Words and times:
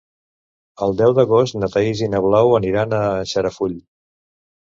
El 0.85 0.95
deu 1.01 1.11
d'agost 1.17 1.57
na 1.63 1.69
Thaís 1.75 2.01
i 2.05 2.09
na 2.13 2.21
Blau 2.27 2.55
aniran 2.61 2.95
a 3.01 3.01
Xarafull. 3.33 3.77